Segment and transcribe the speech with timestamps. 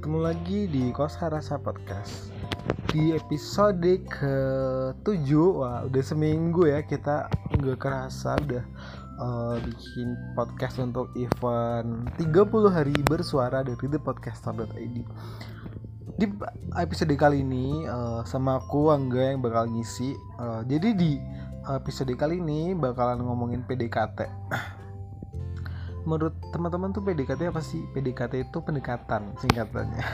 [0.00, 2.32] Ketemu lagi di Kosa Rasa Podcast.
[2.88, 8.64] Di episode ke-7, wah udah seminggu ya kita nggak kerasa udah
[9.20, 12.32] eh, bikin podcast untuk event 30
[12.72, 14.96] hari bersuara dari thepodcaster.id
[16.16, 16.26] Di
[16.80, 21.12] episode kali ini eh, sama aku Angga yang bakal ngisi Eh, Jadi di
[21.68, 24.48] episode kali ini bakalan ngomongin PDKT
[26.04, 27.82] menurut teman-teman tuh PDKT apa sih?
[27.92, 30.04] PDKT itu pendekatan singkatannya.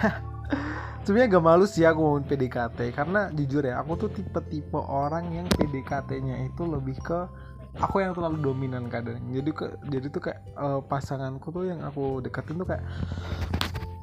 [1.07, 5.47] Sebenarnya gak malu sih aku ngomongin PDKT karena jujur ya aku tuh tipe-tipe orang yang
[5.55, 7.31] PDKT-nya itu lebih ke
[7.79, 9.23] aku yang terlalu dominan kadang.
[9.31, 12.85] Jadi ke jadi tuh kayak eh, pasanganku tuh yang aku deketin tuh kayak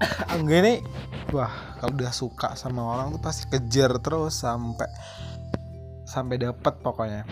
[0.40, 0.78] enggak nih
[1.32, 4.90] wah kalau udah suka sama orang tuh pasti kejar terus sampai
[6.04, 7.26] sampai dapet pokoknya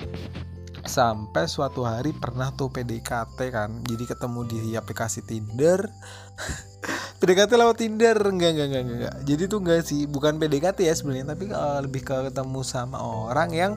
[0.85, 5.85] sampai suatu hari pernah tuh PDKT kan jadi ketemu di aplikasi Tinder.
[7.21, 9.15] PDKT lewat Tinder enggak enggak enggak enggak.
[9.29, 13.49] Jadi tuh enggak sih bukan PDKT ya sebenarnya tapi eh, lebih ke ketemu sama orang
[13.53, 13.73] yang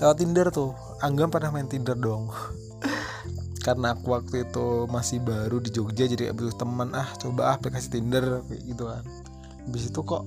[0.00, 0.72] lewat Tinder tuh.
[1.04, 2.32] Angga pernah main Tinder dong.
[3.66, 8.00] Karena aku waktu itu masih baru di Jogja jadi butuh teman ah coba ah aplikasi
[8.00, 9.04] Tinder gitu kan.
[9.68, 10.24] Habis itu kok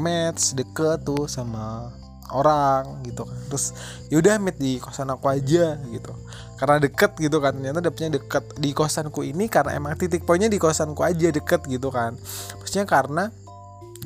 [0.00, 1.92] match deket tuh sama
[2.32, 3.38] orang gitu kan.
[3.52, 3.76] Terus
[4.08, 6.12] yaudah meet di kosan aku aja gitu.
[6.56, 10.62] Karena deket gitu kan ternyata dapetnya deket di kosanku ini karena emang titik poinnya di
[10.62, 12.14] kosanku aja deket gitu kan.
[12.58, 13.34] Maksudnya karena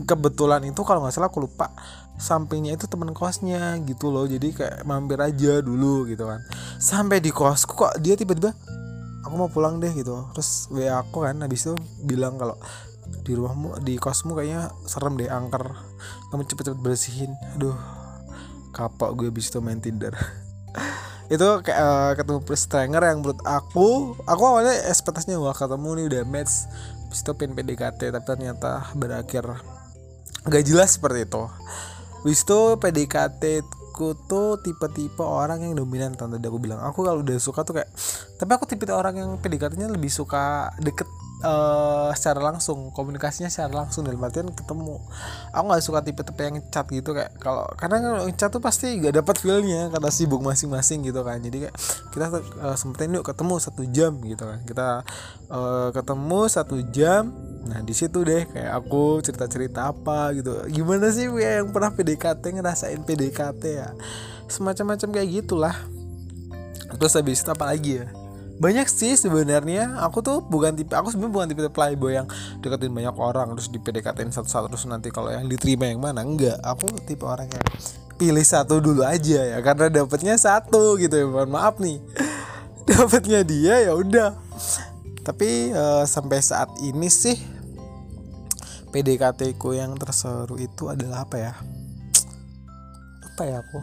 [0.05, 1.73] kebetulan itu kalau nggak salah aku lupa
[2.17, 4.25] sampingnya itu temen kosnya gitu loh.
[4.25, 6.41] Jadi kayak mampir aja dulu gitu kan.
[6.81, 8.57] Sampai di kosku kok dia tiba-tiba
[9.21, 10.25] aku mau pulang deh gitu.
[10.33, 12.57] Terus wa aku kan habis itu bilang kalau
[13.07, 15.77] di rumahmu di kosmu kayaknya serem deh angker.
[16.33, 17.37] Kamu cepet-cepet bersihin.
[17.61, 17.77] Aduh
[18.77, 20.13] kapok gue habis itu main Tinder.
[21.33, 26.23] Itu kayak eh, ketemu stranger yang menurut aku aku awalnya ekspektasinya wah ketemu nih udah
[26.29, 26.69] match.
[27.07, 29.63] Habis itu pengen PDKT tapi ternyata berakhir
[30.47, 31.43] gak jelas seperti itu.
[32.23, 33.43] Habis itu PDKT
[33.97, 36.37] ku tuh tipe-tipe orang yang dominan tante.
[36.37, 37.91] Aku bilang aku kalau udah suka tuh kayak
[38.37, 41.09] tapi aku tipe orang yang PDKT-nya lebih suka deket
[41.47, 44.99] eh, secara langsung komunikasinya secara langsung dalam artian ketemu.
[45.55, 49.23] Aku nggak suka tipe-tipe yang chat gitu kayak kalau karena kalau chat tuh pasti gak
[49.23, 51.39] dapat feelnya karena sibuk masing-masing gitu kan.
[51.39, 51.75] Jadi kayak
[52.11, 54.59] kita eh, sempetin yuk ketemu satu jam gitu kan.
[54.67, 54.89] Kita
[55.49, 57.31] eh, ketemu satu jam
[57.67, 60.67] nah di situ deh kayak aku cerita-cerita apa gitu.
[60.67, 63.91] Gimana sih ya yang pernah PDKT ngerasain PDKT ya?
[64.51, 65.77] Semacam-macam kayak gitulah.
[66.87, 68.26] Terus habis itu apa lagi ya
[68.57, 70.01] banyak sih sebenarnya.
[70.09, 72.27] Aku tuh bukan tipe aku sebenarnya bukan tipe playboy yang
[72.65, 76.25] deketin banyak orang terus di PDKT satu-satu terus nanti kalau yang diterima yang mana.
[76.25, 77.67] Enggak aku tipe orang yang
[78.17, 81.27] pilih satu dulu aja ya karena dapetnya satu gitu ya.
[81.29, 82.01] Mohon maaf nih.
[82.89, 84.33] Dapetnya dia ya udah.
[85.27, 87.37] Tapi eh, sampai saat ini sih
[88.95, 91.53] PDKT yang terseru itu adalah apa ya?
[93.21, 93.81] Apa ya aku?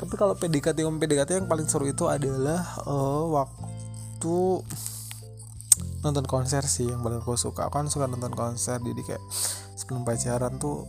[0.00, 3.70] Tapi kalau PDKT PDKT yang paling seru itu adalah eh, waktu
[6.00, 7.68] nonton konser sih yang paling aku suka.
[7.72, 9.22] Kan suka nonton konser jadi kayak
[9.76, 10.84] sebelum pacaran tuh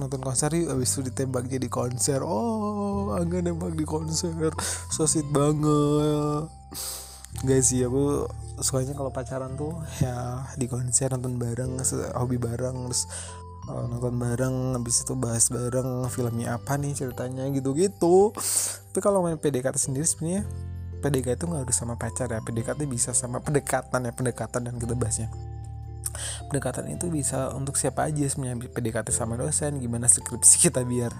[0.00, 2.20] nonton konser yuk abis itu ditembak jadi konser.
[2.24, 4.32] Oh agak nembak di konser.
[4.92, 6.48] So sweet banget.
[7.44, 8.30] Gak sih aku
[8.62, 11.82] sukanya kalau pacaran tuh ya di konser nonton bareng
[12.14, 13.10] hobi bareng terus
[13.66, 18.30] uh, nonton bareng habis itu bahas bareng filmnya apa nih ceritanya gitu-gitu.
[18.94, 20.46] Tapi kalau main PDKT sendiri sebenarnya
[21.04, 24.96] PDKT itu nggak harus sama pacar ya PDKT bisa sama pendekatan ya pendekatan dan kita
[24.96, 25.28] bahasnya
[26.48, 31.12] pendekatan itu bisa untuk siapa aja sebenarnya PDKT sama dosen gimana skripsi kita biar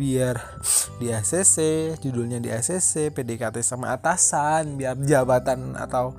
[0.00, 0.40] biar
[0.98, 1.56] di ACC
[2.00, 6.16] judulnya di ACC PDKT sama atasan biar jabatan atau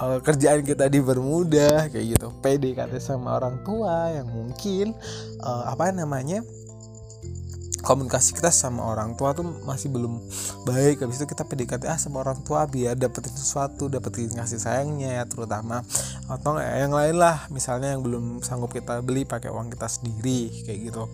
[0.00, 2.28] eh, kerjaan kita dipermudah kayak gitu.
[2.40, 4.96] PDKT sama orang tua yang mungkin
[5.36, 6.42] eh, apa namanya
[7.80, 10.20] komunikasi kita sama orang tua tuh masih belum
[10.68, 11.04] baik.
[11.04, 15.24] Habis itu kita PDKT ah sama orang tua biar dapetin sesuatu dapetin kasih sayangnya ya
[15.24, 15.82] terutama.
[16.28, 20.78] Atau yang lain lah misalnya yang belum sanggup kita beli pakai uang kita sendiri kayak
[20.92, 21.08] gitu.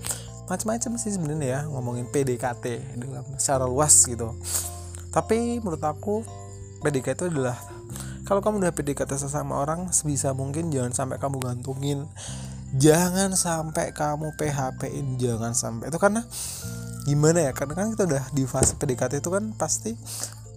[0.47, 4.35] Macam-macam sih sebenarnya ya ngomongin PDKT dalam secara luas gitu.
[5.11, 6.23] Tapi menurut aku
[6.85, 7.59] PDKT itu adalah
[8.27, 12.11] kalau kamu udah PDKT sama orang sebisa mungkin jangan sampai kamu gantungin
[12.75, 15.93] jangan sampai kamu PHP-in jangan sampai.
[15.93, 16.27] Itu karena
[17.07, 17.53] gimana ya?
[17.55, 19.95] Karena kan kita udah di fase PDKT itu kan pasti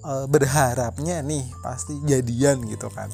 [0.01, 3.13] uh, berharapnya nih pasti jadian gitu kan.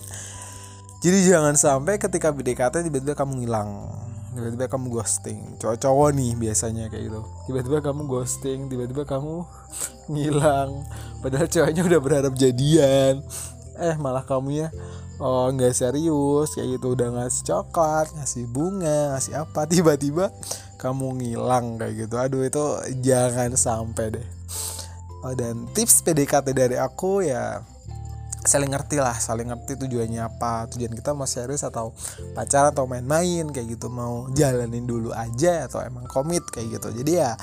[1.04, 3.92] Jadi jangan sampai ketika PDKT tiba-tiba kamu ngilang
[4.36, 5.40] tiba-tiba kamu ghosting.
[5.64, 7.22] Cowok-cowok nih biasanya kayak gitu.
[7.48, 9.48] Tiba-tiba kamu ghosting tiba-tiba kamu
[10.12, 10.84] ngilang.
[11.24, 13.24] Padahal ceweknya udah berharap jadian
[13.80, 14.70] eh malah kamu ya
[15.20, 16.56] oh nggak serius.
[16.56, 20.32] Kayak gitu udah ngasih coklat ngasih bunga ngasih apa tiba-tiba
[20.80, 22.16] kamu ngilang kayak gitu.
[22.20, 22.64] Aduh itu
[23.04, 24.28] jangan sampai deh.
[25.26, 27.66] Oh, dan tips PDKT dari aku ya
[28.46, 30.70] saling ngerti lah saling ngerti tujuannya apa.
[30.72, 31.92] Tujuan kita mau serius atau
[32.38, 33.90] pacaran atau main-main kayak gitu.
[33.92, 36.94] Mau jalanin dulu aja atau emang komit kayak gitu.
[37.04, 37.34] Jadi ya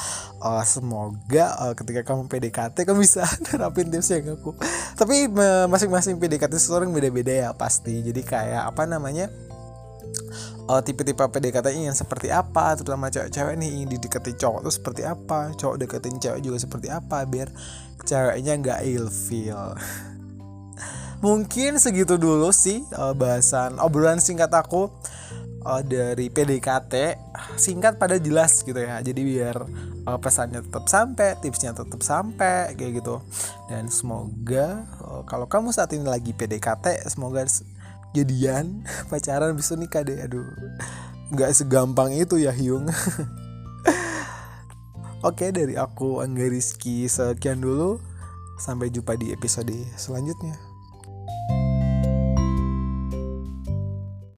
[0.40, 4.54] uh, semoga uh, ketika kamu PDKT kamu bisa nerapin tips yang aku.
[4.96, 5.28] Tapi
[5.69, 8.00] masing-masing PDKT seseorang beda-beda ya pasti.
[8.00, 9.28] Jadi kayak apa namanya
[10.69, 15.52] uh, tipe-tipe PDKT yang seperti apa terutama cewek-cewek nih ingin didekati cowok tuh seperti apa
[15.56, 17.49] cowok deketin cewek juga seperti apa biar
[18.06, 19.75] ceweknya nggak ilfeel
[21.22, 24.90] mungkin segitu dulu sih uh, bahasan obrolan singkat aku
[25.62, 27.16] uh, dari PDKT
[27.54, 28.98] singkat pada jelas gitu ya.
[29.00, 29.56] Jadi biar
[30.04, 33.22] uh, pesannya tetap sampai tipsnya tetap sampai kayak gitu.
[33.70, 37.46] Dan semoga uh, kalau kamu saat ini lagi PDKT semoga
[38.12, 40.18] jadian pacaran bisa nikah deh.
[40.26, 40.44] Aduh
[41.32, 42.90] nggak segampang itu ya Hyung.
[45.22, 48.02] Oke dari aku Angga Rizky sekian dulu.
[48.58, 50.71] Sampai jumpa di episode selanjutnya